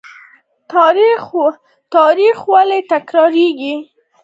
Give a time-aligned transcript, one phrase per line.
[1.93, 3.75] تاریخ ولې تکراریږي؟